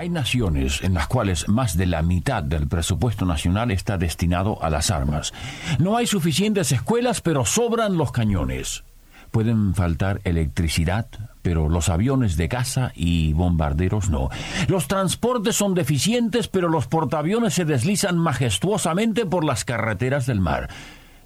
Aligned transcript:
Hay 0.00 0.08
naciones 0.08 0.82
en 0.82 0.94
las 0.94 1.08
cuales 1.08 1.46
más 1.46 1.76
de 1.76 1.84
la 1.84 2.00
mitad 2.00 2.42
del 2.42 2.66
presupuesto 2.66 3.26
nacional 3.26 3.70
está 3.70 3.98
destinado 3.98 4.56
a 4.64 4.70
las 4.70 4.90
armas. 4.90 5.34
No 5.78 5.98
hay 5.98 6.06
suficientes 6.06 6.72
escuelas, 6.72 7.20
pero 7.20 7.44
sobran 7.44 7.98
los 7.98 8.10
cañones. 8.10 8.82
Pueden 9.30 9.74
faltar 9.74 10.22
electricidad, 10.24 11.06
pero 11.42 11.68
los 11.68 11.90
aviones 11.90 12.38
de 12.38 12.48
caza 12.48 12.92
y 12.94 13.34
bombarderos 13.34 14.08
no. 14.08 14.30
Los 14.68 14.88
transportes 14.88 15.56
son 15.56 15.74
deficientes, 15.74 16.48
pero 16.48 16.70
los 16.70 16.86
portaaviones 16.86 17.52
se 17.52 17.66
deslizan 17.66 18.16
majestuosamente 18.16 19.26
por 19.26 19.44
las 19.44 19.66
carreteras 19.66 20.24
del 20.24 20.40
mar 20.40 20.70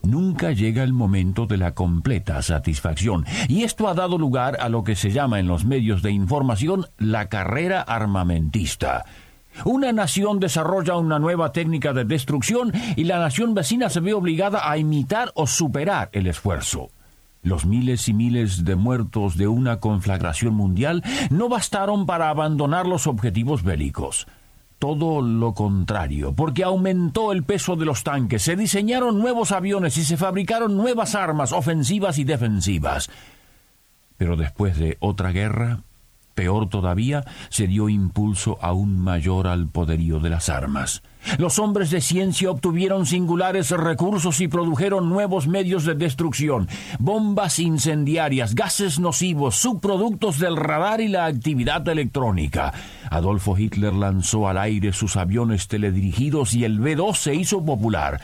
nunca 0.04 0.52
llega 0.52 0.82
el 0.82 0.92
momento 0.92 1.46
de 1.46 1.56
la 1.56 1.74
completa 1.74 2.40
satisfacción, 2.42 3.24
y 3.48 3.62
esto 3.62 3.88
ha 3.88 3.94
dado 3.94 4.18
lugar 4.18 4.58
a 4.60 4.68
lo 4.68 4.84
que 4.84 4.96
se 4.96 5.10
llama 5.10 5.40
en 5.40 5.48
los 5.48 5.64
medios 5.64 6.02
de 6.02 6.10
información 6.10 6.86
la 6.98 7.28
carrera 7.28 7.80
armamentista. 7.82 9.04
Una 9.64 9.92
nación 9.92 10.40
desarrolla 10.40 10.96
una 10.96 11.18
nueva 11.18 11.52
técnica 11.52 11.92
de 11.92 12.04
destrucción 12.04 12.72
y 12.96 13.04
la 13.04 13.18
nación 13.18 13.54
vecina 13.54 13.88
se 13.88 14.00
ve 14.00 14.12
obligada 14.12 14.68
a 14.68 14.78
imitar 14.78 15.30
o 15.34 15.46
superar 15.46 16.10
el 16.12 16.26
esfuerzo. 16.26 16.90
Los 17.42 17.66
miles 17.66 18.08
y 18.08 18.14
miles 18.14 18.64
de 18.64 18.74
muertos 18.74 19.36
de 19.36 19.46
una 19.46 19.78
conflagración 19.78 20.54
mundial 20.54 21.02
no 21.30 21.48
bastaron 21.48 22.06
para 22.06 22.30
abandonar 22.30 22.86
los 22.86 23.06
objetivos 23.06 23.62
bélicos 23.62 24.26
todo 24.78 25.22
lo 25.22 25.54
contrario, 25.54 26.32
porque 26.34 26.64
aumentó 26.64 27.32
el 27.32 27.42
peso 27.42 27.76
de 27.76 27.86
los 27.86 28.02
tanques, 28.02 28.42
se 28.42 28.56
diseñaron 28.56 29.18
nuevos 29.18 29.52
aviones 29.52 29.96
y 29.96 30.04
se 30.04 30.16
fabricaron 30.16 30.76
nuevas 30.76 31.14
armas 31.14 31.52
ofensivas 31.52 32.18
y 32.18 32.24
defensivas. 32.24 33.10
Pero 34.16 34.36
después 34.36 34.78
de 34.78 34.96
otra 35.00 35.32
guerra, 35.32 35.80
Peor 36.34 36.68
todavía, 36.68 37.24
se 37.48 37.66
dio 37.66 37.88
impulso 37.88 38.58
aún 38.60 38.98
mayor 38.98 39.46
al 39.46 39.68
poderío 39.68 40.18
de 40.18 40.30
las 40.30 40.48
armas. 40.48 41.02
Los 41.38 41.58
hombres 41.58 41.90
de 41.90 42.00
ciencia 42.00 42.50
obtuvieron 42.50 43.06
singulares 43.06 43.70
recursos 43.70 44.40
y 44.40 44.48
produjeron 44.48 45.08
nuevos 45.08 45.46
medios 45.46 45.84
de 45.84 45.94
destrucción, 45.94 46.68
bombas 46.98 47.58
incendiarias, 47.58 48.54
gases 48.54 48.98
nocivos, 48.98 49.56
subproductos 49.56 50.38
del 50.38 50.56
radar 50.56 51.00
y 51.00 51.08
la 51.08 51.26
actividad 51.26 51.86
electrónica. 51.88 52.72
Adolfo 53.10 53.56
Hitler 53.56 53.92
lanzó 53.92 54.48
al 54.48 54.58
aire 54.58 54.92
sus 54.92 55.16
aviones 55.16 55.68
teledirigidos 55.68 56.54
y 56.54 56.64
el 56.64 56.80
B-2 56.80 57.14
se 57.14 57.34
hizo 57.34 57.64
popular. 57.64 58.20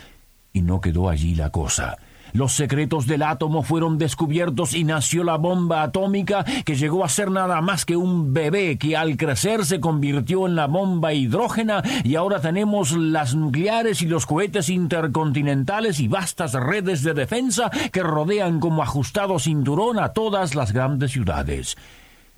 Y 0.53 0.63
no 0.63 0.81
quedó 0.81 1.09
allí 1.09 1.35
la 1.35 1.51
cosa. 1.51 1.97
Los 2.33 2.53
secretos 2.53 3.07
del 3.07 3.23
átomo 3.23 3.63
fueron 3.63 3.99
descubiertos 3.99 4.75
y 4.75 4.85
nació 4.85 5.25
la 5.25 5.37
bomba 5.37 5.83
atómica 5.83 6.45
que 6.65 6.77
llegó 6.77 7.05
a 7.05 7.09
ser 7.09 7.31
nada 7.31 7.61
más 7.61 7.85
que 7.85 7.97
un 7.97 8.33
bebé 8.33 8.79
que 8.79 8.97
al 8.97 9.17
crecer 9.17 9.65
se 9.65 9.81
convirtió 9.81 10.47
en 10.47 10.55
la 10.55 10.67
bomba 10.67 11.13
hidrógena 11.13 11.83
y 12.05 12.15
ahora 12.15 12.41
tenemos 12.41 12.93
las 12.93 13.35
nucleares 13.35 14.03
y 14.03 14.07
los 14.07 14.27
cohetes 14.27 14.69
intercontinentales 14.69 16.01
y 16.01 16.09
vastas 16.09 16.53
redes 16.55 17.03
de 17.03 17.15
defensa 17.15 17.71
que 17.93 18.03
rodean 18.03 18.61
como 18.61 18.83
ajustado 18.83 19.39
cinturón 19.39 19.99
a 19.99 20.11
todas 20.11 20.55
las 20.55 20.73
grandes 20.73 21.13
ciudades. 21.13 21.77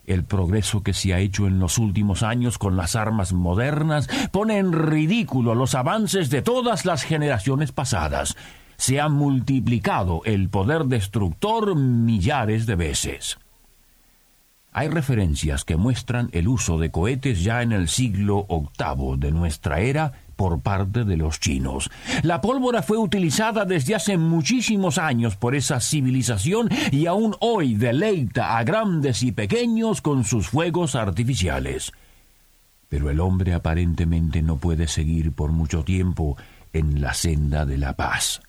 El 0.04 0.24
progreso 0.24 0.82
que 0.82 0.94
se 0.94 1.14
ha 1.14 1.20
hecho 1.20 1.46
en 1.46 1.60
los 1.60 1.78
últimos 1.78 2.24
años 2.24 2.58
con 2.58 2.76
las 2.76 2.96
armas 2.96 3.32
modernas 3.32 4.08
pone 4.32 4.58
en 4.58 4.72
ridículo 4.72 5.54
los 5.54 5.76
avances 5.76 6.28
de 6.28 6.42
todas 6.42 6.84
las 6.84 7.04
generaciones 7.04 7.70
pasadas 7.70 8.36
se 8.82 9.00
ha 9.00 9.08
multiplicado 9.08 10.22
el 10.24 10.48
poder 10.48 10.86
destructor 10.86 11.76
millares 11.76 12.66
de 12.66 12.74
veces. 12.74 13.38
Hay 14.72 14.88
referencias 14.88 15.64
que 15.64 15.76
muestran 15.76 16.30
el 16.32 16.48
uso 16.48 16.78
de 16.78 16.90
cohetes 16.90 17.44
ya 17.44 17.62
en 17.62 17.70
el 17.70 17.86
siglo 17.86 18.44
VIII 18.50 19.18
de 19.18 19.30
nuestra 19.30 19.78
era 19.78 20.12
por 20.34 20.62
parte 20.62 21.04
de 21.04 21.16
los 21.16 21.38
chinos. 21.38 21.90
La 22.24 22.40
pólvora 22.40 22.82
fue 22.82 22.98
utilizada 22.98 23.64
desde 23.64 23.94
hace 23.94 24.16
muchísimos 24.16 24.98
años 24.98 25.36
por 25.36 25.54
esa 25.54 25.78
civilización 25.78 26.68
y 26.90 27.06
aún 27.06 27.36
hoy 27.38 27.76
deleita 27.76 28.58
a 28.58 28.64
grandes 28.64 29.22
y 29.22 29.30
pequeños 29.30 30.02
con 30.02 30.24
sus 30.24 30.48
fuegos 30.48 30.96
artificiales. 30.96 31.92
Pero 32.88 33.10
el 33.10 33.20
hombre 33.20 33.54
aparentemente 33.54 34.42
no 34.42 34.56
puede 34.56 34.88
seguir 34.88 35.30
por 35.30 35.52
mucho 35.52 35.84
tiempo 35.84 36.36
en 36.72 37.00
la 37.00 37.14
senda 37.14 37.64
de 37.64 37.78
la 37.78 37.92
paz. 37.92 38.42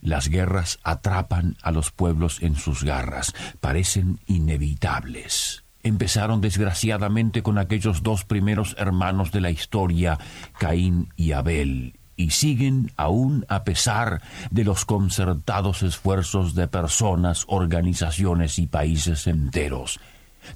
Las 0.00 0.28
guerras 0.28 0.78
atrapan 0.82 1.56
a 1.62 1.72
los 1.72 1.90
pueblos 1.90 2.42
en 2.42 2.56
sus 2.56 2.84
garras, 2.84 3.34
parecen 3.60 4.20
inevitables. 4.26 5.64
Empezaron 5.82 6.40
desgraciadamente 6.40 7.42
con 7.42 7.58
aquellos 7.58 8.02
dos 8.02 8.24
primeros 8.24 8.74
hermanos 8.78 9.30
de 9.32 9.40
la 9.40 9.50
historia, 9.50 10.18
Caín 10.58 11.12
y 11.16 11.32
Abel, 11.32 11.94
y 12.16 12.30
siguen 12.30 12.90
aún 12.96 13.44
a 13.48 13.62
pesar 13.64 14.22
de 14.50 14.64
los 14.64 14.84
concertados 14.84 15.82
esfuerzos 15.82 16.54
de 16.54 16.66
personas, 16.66 17.44
organizaciones 17.46 18.58
y 18.58 18.66
países 18.66 19.26
enteros. 19.26 20.00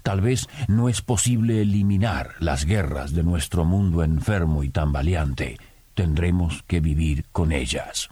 Tal 0.03 0.21
vez 0.21 0.49
no 0.69 0.89
es 0.89 1.03
posible 1.03 1.63
eliminar 1.63 2.35
las 2.39 2.65
guerras 2.65 3.13
de 3.13 3.23
nuestro 3.23 3.65
mundo 3.65 4.03
enfermo 4.03 4.63
y 4.63 4.71
tambaleante. 4.71 5.59
Tendremos 5.95 6.63
que 6.65 6.81
vivir 6.81 7.27
con 7.33 7.53
ellas. 7.53 8.09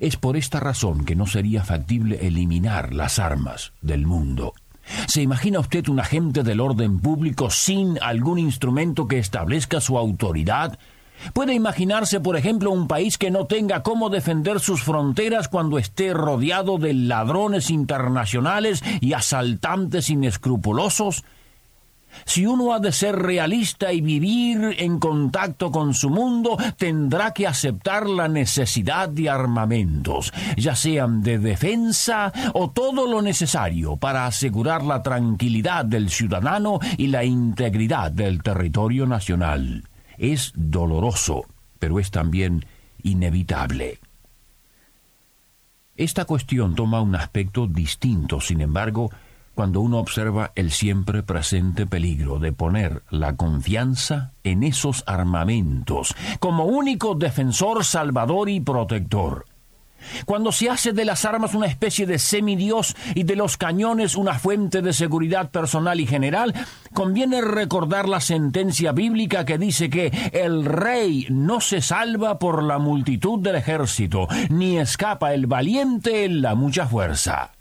Es 0.00 0.16
por 0.16 0.36
esta 0.36 0.60
razón 0.60 1.04
que 1.04 1.16
no 1.16 1.26
sería 1.26 1.64
factible 1.64 2.26
eliminar 2.26 2.94
las 2.94 3.18
armas 3.18 3.72
del 3.82 4.06
mundo. 4.06 4.54
¿Se 5.06 5.22
imagina 5.22 5.60
usted 5.60 5.88
un 5.88 6.00
agente 6.00 6.42
del 6.42 6.60
orden 6.60 7.00
público 7.00 7.50
sin 7.50 7.98
algún 8.02 8.38
instrumento 8.38 9.06
que 9.06 9.18
establezca 9.18 9.80
su 9.80 9.98
autoridad? 9.98 10.78
¿Puede 11.32 11.52
imaginarse, 11.52 12.20
por 12.20 12.36
ejemplo, 12.36 12.70
un 12.70 12.86
país 12.86 13.18
que 13.18 13.30
no 13.30 13.46
tenga 13.46 13.82
cómo 13.82 14.08
defender 14.08 14.60
sus 14.60 14.82
fronteras 14.82 15.48
cuando 15.48 15.78
esté 15.78 16.14
rodeado 16.14 16.78
de 16.78 16.94
ladrones 16.94 17.70
internacionales 17.70 18.82
y 19.00 19.12
asaltantes 19.14 20.10
inescrupulosos? 20.10 21.24
Si 22.24 22.46
uno 22.46 22.72
ha 22.72 22.80
de 22.80 22.92
ser 22.92 23.16
realista 23.16 23.92
y 23.92 24.00
vivir 24.00 24.76
en 24.78 24.98
contacto 24.98 25.70
con 25.70 25.94
su 25.94 26.10
mundo, 26.10 26.56
tendrá 26.76 27.32
que 27.32 27.46
aceptar 27.46 28.08
la 28.08 28.28
necesidad 28.28 29.08
de 29.08 29.30
armamentos, 29.30 30.32
ya 30.56 30.74
sean 30.74 31.22
de 31.22 31.38
defensa 31.38 32.32
o 32.54 32.70
todo 32.70 33.06
lo 33.06 33.22
necesario 33.22 33.96
para 33.96 34.26
asegurar 34.26 34.82
la 34.82 35.02
tranquilidad 35.02 35.84
del 35.84 36.10
ciudadano 36.10 36.78
y 36.96 37.08
la 37.08 37.24
integridad 37.24 38.10
del 38.10 38.42
territorio 38.42 39.06
nacional. 39.06 39.84
Es 40.16 40.52
doloroso, 40.54 41.44
pero 41.78 41.98
es 41.98 42.10
también 42.10 42.64
inevitable. 43.02 44.00
Esta 45.96 46.24
cuestión 46.24 46.74
toma 46.76 47.00
un 47.00 47.16
aspecto 47.16 47.66
distinto, 47.66 48.40
sin 48.40 48.60
embargo, 48.60 49.10
cuando 49.58 49.80
uno 49.80 49.98
observa 49.98 50.52
el 50.54 50.70
siempre 50.70 51.24
presente 51.24 51.84
peligro 51.84 52.38
de 52.38 52.52
poner 52.52 53.02
la 53.10 53.34
confianza 53.34 54.30
en 54.44 54.62
esos 54.62 55.02
armamentos 55.04 56.14
como 56.38 56.66
único 56.66 57.16
defensor, 57.16 57.84
salvador 57.84 58.48
y 58.50 58.60
protector. 58.60 59.46
Cuando 60.26 60.52
se 60.52 60.70
hace 60.70 60.92
de 60.92 61.04
las 61.04 61.24
armas 61.24 61.54
una 61.54 61.66
especie 61.66 62.06
de 62.06 62.20
semidios 62.20 62.94
y 63.16 63.24
de 63.24 63.34
los 63.34 63.56
cañones 63.56 64.14
una 64.14 64.38
fuente 64.38 64.80
de 64.80 64.92
seguridad 64.92 65.50
personal 65.50 65.98
y 65.98 66.06
general, 66.06 66.54
conviene 66.94 67.40
recordar 67.40 68.08
la 68.08 68.20
sentencia 68.20 68.92
bíblica 68.92 69.44
que 69.44 69.58
dice 69.58 69.90
que 69.90 70.30
el 70.34 70.66
rey 70.66 71.26
no 71.30 71.60
se 71.60 71.80
salva 71.80 72.38
por 72.38 72.62
la 72.62 72.78
multitud 72.78 73.40
del 73.40 73.56
ejército, 73.56 74.28
ni 74.50 74.78
escapa 74.78 75.34
el 75.34 75.48
valiente 75.48 76.24
en 76.24 76.42
la 76.42 76.54
mucha 76.54 76.86
fuerza. 76.86 77.57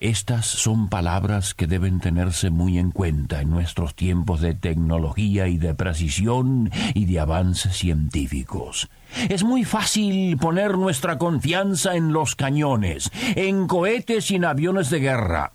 Estas 0.00 0.46
son 0.46 0.88
palabras 0.88 1.54
que 1.54 1.66
deben 1.66 1.98
tenerse 1.98 2.50
muy 2.50 2.78
en 2.78 2.92
cuenta 2.92 3.40
en 3.40 3.50
nuestros 3.50 3.96
tiempos 3.96 4.40
de 4.40 4.54
tecnología 4.54 5.48
y 5.48 5.58
de 5.58 5.74
precisión 5.74 6.70
y 6.94 7.06
de 7.06 7.18
avances 7.18 7.76
científicos. 7.76 8.88
Es 9.28 9.42
muy 9.42 9.64
fácil 9.64 10.36
poner 10.36 10.78
nuestra 10.78 11.18
confianza 11.18 11.96
en 11.96 12.12
los 12.12 12.36
cañones, 12.36 13.10
en 13.34 13.66
cohetes 13.66 14.30
y 14.30 14.36
en 14.36 14.44
aviones 14.44 14.88
de 14.90 15.00
guerra. 15.00 15.52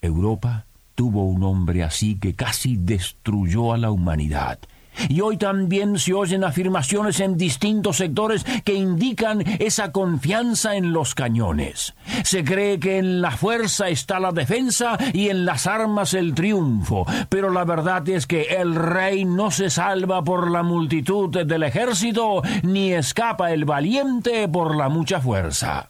Europa 0.00 0.66
tuvo 0.94 1.24
un 1.24 1.42
hombre 1.42 1.82
así 1.82 2.16
que 2.16 2.34
casi 2.34 2.76
destruyó 2.76 3.72
a 3.72 3.78
la 3.78 3.90
humanidad. 3.90 4.60
Y 5.08 5.20
hoy 5.20 5.36
también 5.36 5.98
se 5.98 6.14
oyen 6.14 6.44
afirmaciones 6.44 7.20
en 7.20 7.36
distintos 7.36 7.98
sectores 7.98 8.44
que 8.64 8.74
indican 8.74 9.42
esa 9.60 9.92
confianza 9.92 10.76
en 10.76 10.92
los 10.92 11.14
cañones. 11.14 11.94
Se 12.24 12.44
cree 12.44 12.78
que 12.78 12.98
en 12.98 13.20
la 13.20 13.32
fuerza 13.32 13.88
está 13.88 14.20
la 14.20 14.32
defensa 14.32 14.96
y 15.12 15.28
en 15.28 15.44
las 15.44 15.66
armas 15.66 16.14
el 16.14 16.34
triunfo, 16.34 17.06
pero 17.28 17.50
la 17.50 17.64
verdad 17.64 18.08
es 18.08 18.26
que 18.26 18.42
el 18.42 18.74
rey 18.74 19.24
no 19.24 19.50
se 19.50 19.70
salva 19.70 20.22
por 20.22 20.50
la 20.50 20.62
multitud 20.62 21.44
del 21.44 21.62
ejército, 21.62 22.42
ni 22.62 22.92
escapa 22.92 23.52
el 23.52 23.64
valiente 23.64 24.48
por 24.48 24.76
la 24.76 24.88
mucha 24.88 25.20
fuerza. 25.20 25.88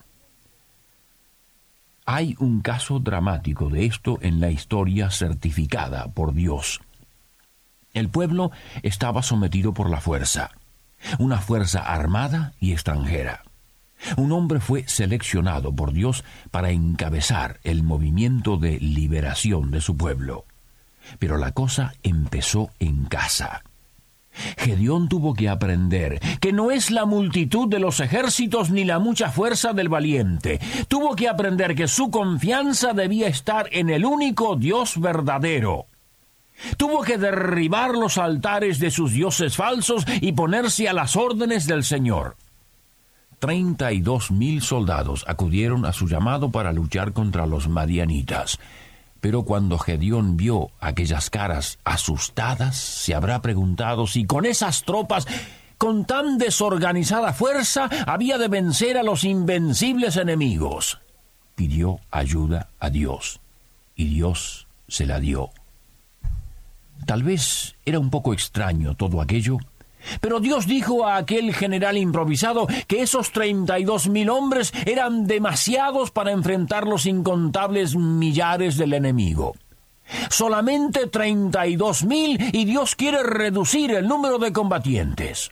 Hay 2.07 2.37
un 2.39 2.61
caso 2.61 2.99
dramático 2.99 3.71
de 3.71 3.87
esto 3.87 4.19
en 4.21 4.39
la 4.39 4.51
historia 4.51 5.11
certificada 5.11 6.09
por 6.09 6.35
Dios. 6.35 6.81
El 7.95 8.09
pueblo 8.11 8.51
estaba 8.83 9.23
sometido 9.23 9.73
por 9.73 9.89
la 9.89 10.01
fuerza, 10.01 10.51
una 11.19 11.39
fuerza 11.39 11.81
armada 11.81 12.53
y 12.61 12.73
extranjera. 12.73 13.43
Un 14.17 14.33
hombre 14.33 14.61
fue 14.61 14.87
seleccionado 14.89 15.73
por 15.73 15.93
Dios 15.93 16.25
para 16.51 16.71
encabezar 16.71 17.61
el 17.63 17.85
movimiento 17.85 18.57
de 18.57 18.79
liberación 18.81 19.71
de 19.71 19.81
su 19.81 19.97
pueblo. 19.97 20.45
Pero 21.19 21.39
la 21.39 21.53
cosa 21.53 21.95
empezó 22.03 22.71
en 22.81 23.05
casa. 23.05 23.63
Gedeón 24.59 25.09
tuvo 25.09 25.35
que 25.35 25.49
aprender 25.49 26.19
que 26.41 26.53
no 26.53 26.73
es 26.73 26.91
la 26.91 27.07
multitud 27.07 27.69
de 27.69 27.79
los 27.79 28.01
ejércitos 28.01 28.71
ni 28.71 28.85
la 28.85 28.99
mucha 28.99 29.31
fuerza 29.31 29.73
del 29.73 29.89
valiente. 29.89 30.59
Tuvo 30.89 31.15
que 31.15 31.29
aprender 31.29 31.77
que 31.77 31.87
su 31.87 32.11
confianza 32.11 32.93
debía 32.93 33.29
estar 33.29 33.69
en 33.71 33.91
el 33.91 34.05
único 34.05 34.57
Dios 34.57 35.01
verdadero. 35.01 35.87
Tuvo 36.77 37.03
que 37.03 37.19
derribar 37.19 37.93
los 37.93 38.19
altares 38.19 38.79
de 38.79 38.91
sus 38.91 39.13
dioses 39.13 39.57
falsos 39.57 40.05
y 40.21 40.33
ponerse 40.33 40.89
a 40.89 40.93
las 40.93 41.17
órdenes 41.17 41.67
del 41.67 41.85
Señor. 41.85 42.37
Treinta 43.39 43.93
y 43.93 44.01
dos 44.01 44.31
mil 44.31 44.63
soldados 44.63 45.25
acudieron 45.29 45.85
a 45.85 45.93
su 45.93 46.09
llamado 46.09 46.51
para 46.51 46.73
luchar 46.73 47.13
contra 47.13 47.47
los 47.47 47.69
madianitas. 47.69 48.59
Pero 49.21 49.43
cuando 49.45 49.79
Gedeón 49.79 50.37
vio 50.37 50.71
aquellas 50.81 51.31
caras 51.31 51.79
asustadas, 51.85 52.77
se 52.77 53.15
habrá 53.15 53.43
preguntado 53.43 54.07
si 54.07 54.25
con 54.25 54.47
esas 54.47 54.85
tropas, 54.85 55.27
con 55.79 56.05
tan 56.05 56.39
desorganizada 56.39 57.33
fuerza, 57.33 57.89
había 58.07 58.39
de 58.39 58.49
vencer 58.49 58.97
a 58.97 59.03
los 59.03 59.25
invencibles 59.25 60.17
enemigos. 60.17 61.01
Pidió 61.55 62.01
ayuda 62.11 62.69
a 62.81 62.91
Dios, 62.91 63.41
y 63.95 64.07
Dios 64.07 64.67
se 64.89 65.07
la 65.07 65.21
dio. 65.21 65.51
Tal 67.07 67.23
vez 67.23 67.77
era 67.85 67.99
un 67.99 68.11
poco 68.11 68.33
extraño 68.33 68.95
todo 68.95 69.21
aquello, 69.21 69.59
pero 70.21 70.41
Dios 70.41 70.67
dijo 70.67 71.07
a 71.07 71.17
aquel 71.17 71.55
general 71.55 71.97
improvisado 71.97 72.67
que 72.87 73.03
esos 73.03 73.33
treinta 73.33 73.79
y 73.79 73.85
dos 73.85 74.09
mil 74.09 74.29
hombres 74.31 74.73
eran 74.87 75.27
demasiados 75.27 76.11
para 76.11 76.33
enfrentar 76.33 76.87
los 76.87 77.07
incontables 77.07 77.97
millares 77.97 78.77
del 78.77 78.93
enemigo. 78.93 79.55
Solamente 80.29 81.07
treinta 81.07 81.67
y 81.67 81.77
dos 81.77 82.05
mil 82.05 82.39
y 82.53 82.65
Dios 82.67 82.95
quiere 82.95 83.23
reducir 83.23 83.91
el 83.93 84.07
número 84.07 84.39
de 84.39 84.53
combatientes. 84.53 85.51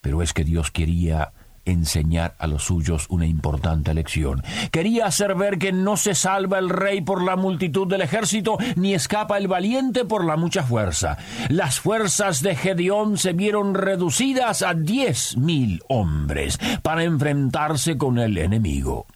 Pero 0.00 0.22
es 0.22 0.32
que 0.32 0.42
Dios 0.42 0.72
quería 0.72 1.32
enseñar 1.64 2.34
a 2.38 2.46
los 2.46 2.64
suyos 2.64 3.06
una 3.08 3.26
importante 3.26 3.94
lección. 3.94 4.42
Quería 4.70 5.06
hacer 5.06 5.34
ver 5.34 5.58
que 5.58 5.72
no 5.72 5.96
se 5.96 6.14
salva 6.14 6.58
el 6.58 6.68
rey 6.68 7.00
por 7.00 7.22
la 7.22 7.36
multitud 7.36 7.86
del 7.86 8.02
ejército, 8.02 8.58
ni 8.76 8.94
escapa 8.94 9.38
el 9.38 9.48
valiente 9.48 10.04
por 10.04 10.24
la 10.24 10.36
mucha 10.36 10.62
fuerza. 10.62 11.18
Las 11.48 11.80
fuerzas 11.80 12.42
de 12.42 12.56
Gedeón 12.56 13.18
se 13.18 13.32
vieron 13.32 13.74
reducidas 13.74 14.62
a 14.62 14.74
diez 14.74 15.36
mil 15.36 15.82
hombres 15.88 16.58
para 16.82 17.04
enfrentarse 17.04 17.96
con 17.96 18.18
el 18.18 18.38
enemigo. 18.38 19.06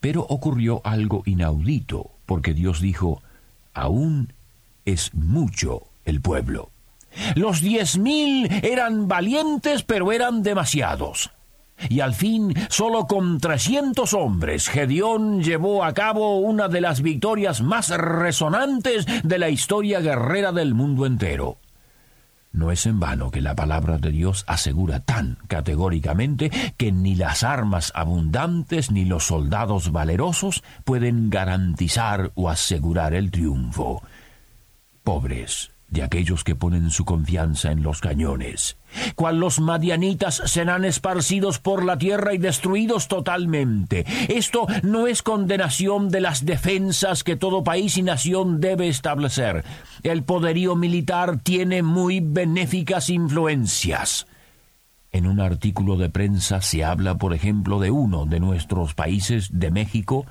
Pero 0.00 0.22
ocurrió 0.22 0.80
algo 0.84 1.22
inaudito, 1.26 2.10
porque 2.26 2.54
Dios 2.54 2.80
dijo, 2.80 3.22
aún 3.72 4.32
es 4.84 5.14
mucho 5.14 5.84
el 6.04 6.20
pueblo. 6.20 6.70
Los 7.34 7.60
diez 7.60 7.98
mil 7.98 8.48
eran 8.62 9.08
valientes, 9.08 9.82
pero 9.82 10.12
eran 10.12 10.42
demasiados. 10.42 11.30
Y 11.88 12.00
al 12.00 12.14
fin, 12.14 12.54
solo 12.68 13.06
con 13.06 13.38
trescientos 13.38 14.14
hombres, 14.14 14.68
Gedeón 14.68 15.42
llevó 15.42 15.84
a 15.84 15.92
cabo 15.92 16.38
una 16.38 16.68
de 16.68 16.80
las 16.80 17.02
victorias 17.02 17.60
más 17.62 17.88
resonantes 17.90 19.06
de 19.24 19.38
la 19.38 19.48
historia 19.48 20.00
guerrera 20.00 20.52
del 20.52 20.74
mundo 20.74 21.06
entero. 21.06 21.58
No 22.52 22.70
es 22.70 22.84
en 22.84 23.00
vano 23.00 23.30
que 23.30 23.40
la 23.40 23.54
palabra 23.54 23.96
de 23.96 24.10
Dios 24.10 24.44
asegura 24.46 25.00
tan 25.00 25.38
categóricamente 25.48 26.50
que 26.76 26.92
ni 26.92 27.14
las 27.14 27.44
armas 27.44 27.92
abundantes 27.94 28.90
ni 28.90 29.06
los 29.06 29.26
soldados 29.26 29.90
valerosos 29.90 30.62
pueden 30.84 31.30
garantizar 31.30 32.30
o 32.34 32.50
asegurar 32.50 33.14
el 33.14 33.30
triunfo. 33.30 34.02
Pobres, 35.02 35.71
de 35.92 36.02
aquellos 36.02 36.42
que 36.42 36.56
ponen 36.56 36.90
su 36.90 37.04
confianza 37.04 37.70
en 37.70 37.82
los 37.82 38.00
cañones. 38.00 38.78
Cual 39.14 39.38
los 39.38 39.60
madianitas 39.60 40.42
serán 40.46 40.84
esparcidos 40.84 41.58
por 41.58 41.84
la 41.84 41.98
tierra 41.98 42.32
y 42.32 42.38
destruidos 42.38 43.08
totalmente. 43.08 44.06
Esto 44.28 44.66
no 44.82 45.06
es 45.06 45.22
condenación 45.22 46.08
de 46.08 46.22
las 46.22 46.46
defensas 46.46 47.22
que 47.22 47.36
todo 47.36 47.62
país 47.62 47.98
y 47.98 48.02
nación 48.02 48.60
debe 48.60 48.88
establecer. 48.88 49.64
El 50.02 50.22
poderío 50.22 50.76
militar 50.76 51.40
tiene 51.42 51.82
muy 51.82 52.20
benéficas 52.20 53.10
influencias. 53.10 54.26
En 55.12 55.26
un 55.26 55.40
artículo 55.40 55.98
de 55.98 56.08
prensa 56.08 56.62
se 56.62 56.84
habla, 56.84 57.16
por 57.18 57.34
ejemplo, 57.34 57.80
de 57.80 57.90
uno 57.90 58.24
de 58.24 58.40
nuestros 58.40 58.94
países, 58.94 59.50
de 59.52 59.70
México, 59.70 60.24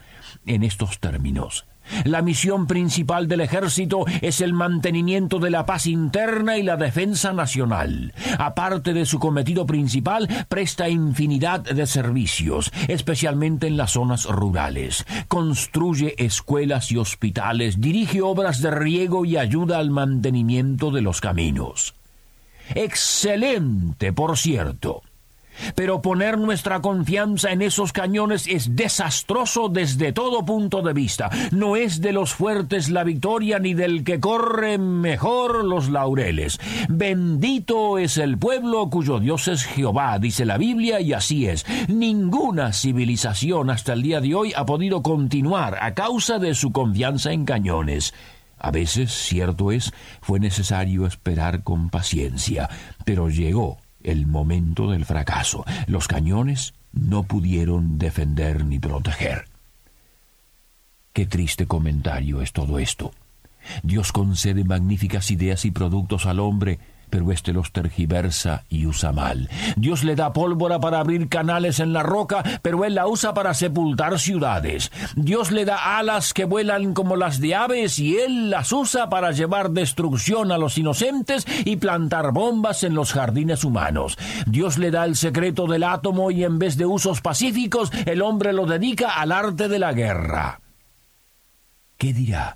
en 0.48 0.64
estos 0.64 1.00
términos. 1.00 1.68
La 2.06 2.22
misión 2.22 2.68
principal 2.68 3.28
del 3.28 3.42
ejército 3.42 4.06
es 4.22 4.42
el 4.42 4.54
mantenimiento 4.54 5.40
de 5.40 5.50
la 5.50 5.66
paz 5.66 5.88
interna 5.88 6.58
y 6.58 6.64
la 6.64 6.78
defensa 6.78 7.34
nacional. 7.34 8.14
Aparte 8.38 8.94
de 8.94 9.06
su 9.06 9.20
cometido 9.20 9.66
principal, 9.66 10.28
presta 10.50 10.90
infinidad 10.90 11.62
de 11.62 11.86
servicios, 11.86 12.72
especialmente 12.88 13.68
en 13.68 13.78
las 13.78 13.92
zonas 13.92 14.26
rurales. 14.26 15.06
Construye 15.28 16.16
escuelas 16.18 16.92
y 16.92 16.98
hospitales, 16.98 17.82
dirige 17.82 18.22
obras 18.22 18.62
de 18.62 18.72
riego 18.72 19.26
y 19.26 19.38
ayuda 19.38 19.80
al 19.80 19.90
mantenimiento 19.90 20.92
de 20.92 21.02
los 21.02 21.22
caminos. 21.22 21.96
Excelente, 22.76 24.14
por 24.14 24.38
cierto. 24.38 25.04
Pero 25.76 26.02
poner 26.02 26.38
nuestra 26.38 26.82
confianza 26.82 27.52
en 27.52 27.62
esos 27.62 27.94
cañones 27.94 28.48
es 28.48 28.76
desastroso 28.76 29.70
desde 29.70 30.12
todo 30.12 30.46
punto 30.46 30.82
de 30.82 30.94
vista. 30.94 31.30
No 31.52 31.76
es 31.76 32.02
de 32.02 32.14
los 32.14 32.34
fuertes 32.34 32.90
la 32.90 33.04
victoria 33.04 33.60
ni 33.60 33.74
del 33.74 34.04
que 34.04 34.20
corre 34.20 34.78
mejor 34.78 35.64
los 35.64 35.90
laureles. 35.90 36.60
Bendito 36.90 37.98
es 37.98 38.18
el 38.18 38.38
pueblo 38.38 38.90
cuyo 38.90 39.20
Dios 39.20 39.48
es 39.48 39.64
Jehová, 39.64 40.18
dice 40.20 40.46
la 40.46 40.58
Biblia, 40.58 41.00
y 41.00 41.14
así 41.14 41.48
es. 41.48 41.66
Ninguna 41.88 42.74
civilización 42.74 43.70
hasta 43.70 43.94
el 43.94 44.02
día 44.02 44.22
de 44.22 44.36
hoy 44.36 44.54
ha 44.56 44.66
podido 44.66 45.02
continuar 45.02 45.78
a 45.82 45.94
causa 45.94 46.40
de 46.40 46.56
su 46.56 46.72
confianza 46.72 47.32
en 47.32 47.46
cañones. 47.46 48.14
A 48.64 48.70
veces, 48.70 49.12
cierto 49.12 49.72
es, 49.72 49.92
fue 50.22 50.40
necesario 50.40 51.08
esperar 51.08 51.64
con 51.64 51.90
paciencia, 51.90 52.70
pero 53.06 53.28
llegó 53.30 53.80
el 54.04 54.28
momento 54.28 54.90
del 54.92 55.06
fracaso. 55.06 55.66
Los 55.88 56.08
cañones 56.08 56.74
no 56.94 57.24
pudieron 57.24 57.98
defender 57.98 58.66
ni 58.66 58.80
proteger. 58.80 59.46
Qué 61.14 61.26
triste 61.26 61.68
comentario 61.68 62.42
es 62.42 62.54
todo 62.54 62.80
esto. 62.80 63.12
Dios 63.84 64.12
concede 64.12 64.64
magníficas 64.64 65.30
ideas 65.32 65.66
y 65.66 65.72
productos 65.72 66.26
al 66.26 66.40
hombre, 66.40 66.80
pero 67.12 67.32
éste 67.32 67.54
los 67.54 67.72
tergiversa 67.72 68.64
y 68.70 68.88
usa 68.88 69.12
mal. 69.12 69.50
Dios 69.76 70.04
le 70.04 70.16
da 70.16 70.34
pólvora 70.34 70.80
para 70.80 71.00
abrir 71.00 71.30
canales 71.30 71.80
en 71.80 71.94
la 71.94 72.02
roca, 72.02 72.44
pero 72.64 72.86
él 72.86 72.96
la 72.96 73.08
usa 73.08 73.36
para 73.36 73.54
sepultar 73.54 74.18
ciudades. 74.18 74.92
Dios 75.16 75.52
le 75.52 75.66
da 75.66 75.98
alas 76.00 76.34
que 76.34 76.46
vuelan 76.46 76.94
como 76.94 77.16
las 77.16 77.40
de 77.40 77.54
aves 77.54 78.00
y 78.00 78.18
él 78.18 78.50
las 78.50 78.72
usa 78.72 79.10
para 79.10 79.32
llevar 79.32 79.72
destrucción 79.72 80.52
a 80.52 80.58
los 80.58 80.78
inocentes 80.78 81.46
y 81.66 81.76
plantar 81.76 82.32
bombas 82.32 82.84
en 82.84 82.96
los 82.96 83.12
jardines 83.12 83.64
humanos. 83.64 84.18
Dios 84.48 84.78
le 84.78 84.90
da 84.90 85.06
el 85.06 85.16
secreto 85.16 85.68
del 85.68 85.84
átomo 85.84 86.32
y 86.32 86.44
en 86.46 86.58
vez 86.58 86.78
de 86.78 86.86
usos 86.86 87.22
pacíficos, 87.22 87.92
el 88.06 88.22
hombre 88.22 88.54
lo 88.54 88.66
dedica 88.66 89.20
al 89.20 89.34
arte 89.34 89.68
de 89.68 89.80
la 89.80 89.92
guerra. 89.92 90.62
¿Qué 91.98 92.14
dirá? 92.14 92.56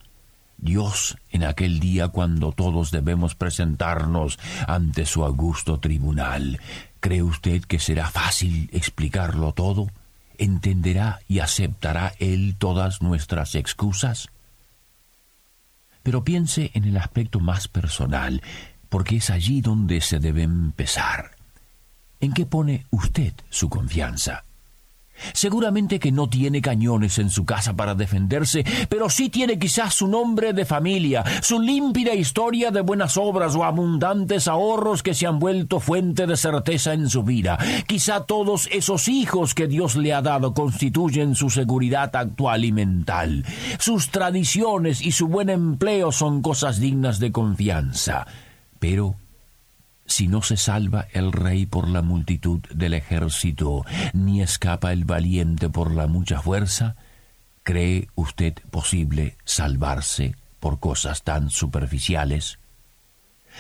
Dios 0.57 1.17
en 1.31 1.43
aquel 1.43 1.79
día 1.79 2.07
cuando 2.09 2.51
todos 2.51 2.91
debemos 2.91 3.35
presentarnos 3.35 4.39
ante 4.67 5.05
su 5.05 5.24
augusto 5.24 5.79
tribunal. 5.79 6.59
¿Cree 7.00 7.24
usted 7.24 7.63
que 7.63 7.79
será 7.79 8.09
fácil 8.09 8.69
explicarlo 8.71 9.53
todo? 9.53 9.88
¿Entenderá 10.38 11.19
y 11.27 11.39
aceptará 11.39 12.13
Él 12.19 12.55
todas 12.57 13.01
nuestras 13.01 13.55
excusas? 13.55 14.29
Pero 16.03 16.24
piense 16.24 16.71
en 16.74 16.83
el 16.85 16.97
aspecto 16.97 17.39
más 17.39 17.67
personal. 17.67 18.41
porque 18.95 19.17
es 19.17 19.29
allí 19.29 19.59
donde 19.59 20.00
se 20.00 20.19
debe 20.19 20.43
empezar. 20.43 21.31
¿En 22.21 22.31
qué 22.31 22.45
pone 22.45 22.85
usted 22.91 23.33
su 23.50 23.67
confianza? 23.67 24.45
Seguramente 25.34 26.00
que 26.00 26.12
no 26.12 26.29
tiene 26.29 26.62
cañones 26.62 27.19
en 27.19 27.29
su 27.29 27.45
casa 27.45 27.75
para 27.75 27.95
defenderse, 27.95 28.63
pero 28.89 29.10
sí 29.10 29.29
tiene 29.29 29.57
quizás 29.57 29.93
su 29.93 30.07
nombre 30.07 30.53
de 30.53 30.65
familia, 30.65 31.24
su 31.41 31.60
límpida 31.60 32.13
historia 32.13 32.72
de 32.72 32.81
buenas 32.81 33.17
obras 33.17 33.55
o 33.55 33.63
abundantes 33.63 34.48
ahorros 34.48 35.03
que 35.03 35.13
se 35.13 35.27
han 35.27 35.39
vuelto 35.39 35.79
fuente 35.79 36.27
de 36.27 36.38
certeza 36.38 36.93
en 36.93 37.10
su 37.10 37.24
vida. 37.24 37.57
Quizá 37.88 38.25
todos 38.25 38.67
esos 38.72 39.07
hijos 39.07 39.53
que 39.53 39.67
Dios 39.67 39.95
le 39.95 40.13
ha 40.13 40.22
dado 40.22 40.53
constituyen 40.53 41.36
su 41.36 41.50
seguridad 41.50 42.15
actual 42.15 42.65
y 42.65 42.72
mental. 42.72 43.45
Sus 43.79 44.10
tradiciones 44.10 45.01
y 45.01 45.12
su 45.12 45.27
buen 45.27 45.50
empleo 45.50 46.12
son 46.12 46.41
cosas 46.41 46.79
dignas 46.79 47.19
de 47.19 47.31
confianza. 47.31 48.25
Pero 48.79 49.15
si 50.05 50.27
no 50.27 50.41
se 50.41 50.57
salva 50.57 51.07
el 51.13 51.31
rey 51.31 51.65
por 51.65 51.88
la 51.88 52.01
multitud 52.01 52.62
del 52.74 52.93
ejército, 52.93 53.85
ni 54.13 54.41
escapa 54.41 54.93
el 54.93 55.05
valiente 55.05 55.69
por 55.69 55.91
la 55.91 56.07
mucha 56.07 56.41
fuerza, 56.41 56.95
¿cree 57.63 58.07
usted 58.15 58.53
posible 58.69 59.38
salvarse 59.43 60.35
por 60.59 60.79
cosas 60.79 61.24
tan 61.24 61.50
superficiales? 61.50 62.59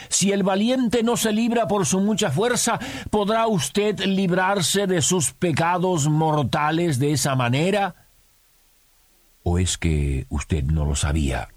Si 0.09 0.31
el 0.31 0.43
valiente 0.43 1.03
no 1.03 1.17
se 1.17 1.31
libra 1.31 1.67
por 1.67 1.85
su 1.85 1.99
mucha 1.99 2.29
fuerza, 2.29 2.79
¿podrá 3.09 3.47
usted 3.47 3.99
librarse 4.01 4.87
de 4.87 5.01
sus 5.01 5.31
pecados 5.31 6.07
mortales 6.07 6.99
de 6.99 7.13
esa 7.13 7.35
manera? 7.35 7.95
¿O 9.43 9.57
es 9.57 9.77
que 9.77 10.25
usted 10.29 10.63
no 10.63 10.85
lo 10.85 10.95
sabía? 10.95 11.49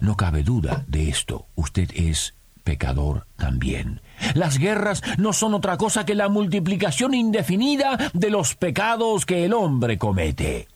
No 0.00 0.16
cabe 0.16 0.42
duda 0.42 0.84
de 0.86 1.08
esto. 1.08 1.46
Usted 1.54 1.90
es 1.94 2.34
pecador 2.70 3.26
también. 3.34 4.00
Las 4.34 4.58
guerras 4.58 5.02
no 5.18 5.32
son 5.32 5.54
otra 5.54 5.76
cosa 5.76 6.06
que 6.06 6.14
la 6.14 6.28
multiplicación 6.28 7.14
indefinida 7.14 7.98
de 8.12 8.30
los 8.30 8.54
pecados 8.54 9.26
que 9.26 9.44
el 9.44 9.54
hombre 9.54 9.98
comete. 9.98 10.68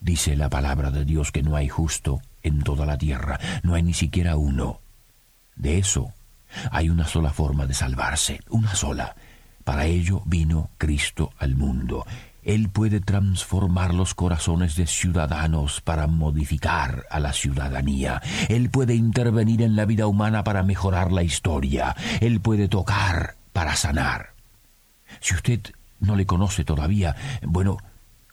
Dice 0.00 0.34
la 0.34 0.50
palabra 0.50 0.90
de 0.90 1.04
Dios 1.04 1.30
que 1.30 1.44
no 1.44 1.54
hay 1.54 1.68
justo 1.68 2.20
en 2.42 2.64
toda 2.64 2.86
la 2.86 2.98
tierra, 2.98 3.38
no 3.62 3.74
hay 3.74 3.84
ni 3.84 3.94
siquiera 3.94 4.34
uno. 4.34 4.80
De 5.54 5.78
eso 5.78 6.12
hay 6.72 6.90
una 6.90 7.06
sola 7.06 7.30
forma 7.30 7.66
de 7.66 7.74
salvarse, 7.74 8.40
una 8.50 8.74
sola. 8.74 9.14
Para 9.62 9.86
ello 9.86 10.22
vino 10.26 10.70
Cristo 10.76 11.30
al 11.38 11.54
mundo 11.54 12.04
él 12.42 12.68
puede 12.68 13.00
transformar 13.00 13.94
los 13.94 14.14
corazones 14.14 14.74
de 14.76 14.86
ciudadanos 14.86 15.80
para 15.80 16.06
modificar 16.06 17.06
a 17.10 17.20
la 17.20 17.32
ciudadanía. 17.32 18.20
Él 18.48 18.70
puede 18.70 18.94
intervenir 18.94 19.62
en 19.62 19.76
la 19.76 19.84
vida 19.84 20.06
humana 20.06 20.42
para 20.42 20.62
mejorar 20.62 21.12
la 21.12 21.22
historia. 21.22 21.94
Él 22.20 22.40
puede 22.40 22.68
tocar 22.68 23.36
para 23.52 23.76
sanar. 23.76 24.34
Si 25.20 25.34
usted 25.34 25.60
no 26.00 26.16
le 26.16 26.26
conoce 26.26 26.64
todavía, 26.64 27.14
bueno, 27.42 27.78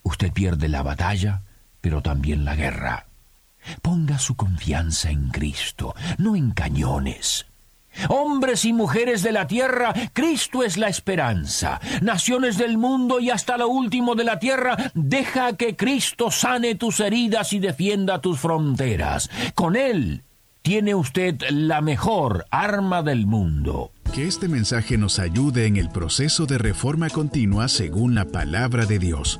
usted 0.04 0.32
pierde 0.34 0.70
la 0.70 0.82
batalla, 0.82 1.42
pero 1.82 2.02
también 2.02 2.46
la 2.46 2.56
guerra. 2.56 3.06
Ponga 3.82 4.18
su 4.18 4.36
confianza 4.36 5.12
en 5.12 5.30
Cristo, 5.30 5.94
no 6.18 6.36
en 6.36 6.52
cañones. 6.52 7.46
Hombres 8.08 8.66
y 8.66 8.74
mujeres 8.74 9.24
de 9.24 9.32
la 9.32 9.48
tierra, 9.48 9.94
Cristo 10.14 10.64
es 10.64 10.78
la 10.78 10.88
esperanza. 10.88 11.80
Naciones 12.02 12.58
del 12.58 12.78
mundo 12.78 13.20
y 13.20 13.30
hasta 13.30 13.58
lo 13.58 13.68
último 13.68 14.16
de 14.16 14.24
la 14.24 14.40
tierra, 14.40 14.78
deja 14.94 15.54
que 15.54 15.76
Cristo 15.76 16.32
sane 16.32 16.76
tus 16.76 17.00
heridas 17.00 17.54
y 17.54 17.60
defienda 17.60 18.22
tus 18.22 18.40
fronteras. 18.40 19.30
Con 19.56 19.76
Él 19.76 20.24
tiene 20.62 20.96
usted 20.96 21.42
la 21.50 21.82
mejor 21.82 22.46
arma 22.52 23.02
del 23.02 23.26
mundo. 23.26 23.92
Que 24.14 24.28
este 24.28 24.48
mensaje 24.48 24.98
nos 24.98 25.20
ayude 25.20 25.66
en 25.66 25.78
el 25.78 25.90
proceso 25.90 26.46
de 26.46 26.58
reforma 26.58 27.10
continua 27.10 27.68
según 27.68 28.16
la 28.16 28.26
palabra 28.26 28.86
de 28.86 29.00
Dios. 29.00 29.40